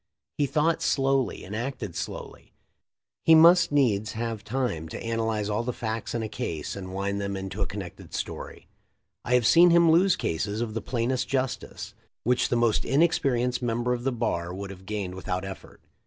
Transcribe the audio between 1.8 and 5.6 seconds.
slowly; he must needs have time to analyze